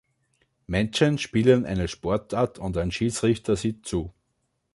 Menschen 0.65 1.19
spielen 1.19 1.63
eine 1.63 1.87
Sportart 1.87 2.57
und 2.57 2.75
ein 2.77 2.89
Schiedsrichter 2.89 3.55
sieht 3.55 3.85
zu. 3.85 4.11